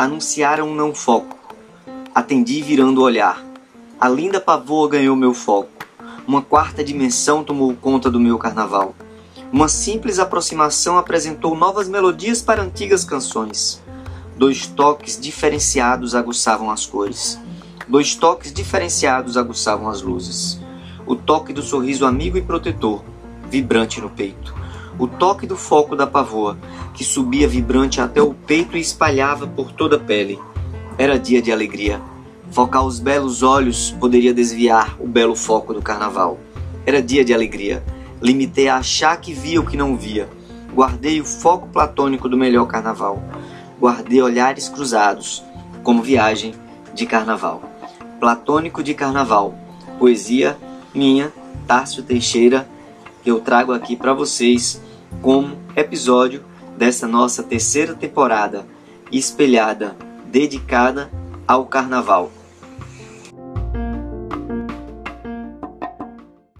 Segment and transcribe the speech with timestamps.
[0.00, 1.36] Anunciaram um não foco.
[2.14, 3.44] Atendi virando o olhar.
[4.00, 5.68] A linda pavoa ganhou meu foco.
[6.26, 8.94] Uma quarta dimensão tomou conta do meu carnaval.
[9.52, 13.82] Uma simples aproximação apresentou novas melodias para antigas canções.
[14.38, 17.38] Dois toques diferenciados aguçavam as cores.
[17.86, 20.58] Dois toques diferenciados aguçavam as luzes.
[21.06, 23.04] O toque do sorriso amigo e protetor,
[23.50, 24.59] vibrante no peito.
[25.00, 26.58] O toque do foco da pavoa,
[26.92, 30.38] que subia vibrante até o peito e espalhava por toda a pele.
[30.98, 31.98] Era dia de alegria.
[32.50, 36.38] Focar os belos olhos poderia desviar o belo foco do carnaval.
[36.84, 37.82] Era dia de alegria.
[38.20, 40.28] Limitei a achar que via o que não via.
[40.74, 43.22] Guardei o foco platônico do melhor carnaval.
[43.80, 45.42] Guardei olhares cruzados,
[45.82, 46.54] como viagem
[46.92, 47.62] de carnaval.
[48.20, 49.54] Platônico de carnaval.
[49.98, 50.58] Poesia
[50.94, 51.32] minha,
[51.66, 52.68] Tárcio Teixeira,
[53.22, 54.78] que eu trago aqui para vocês
[55.20, 56.44] como episódio
[56.76, 58.66] dessa nossa terceira temporada
[59.12, 61.10] espelhada, dedicada
[61.46, 62.30] ao carnaval.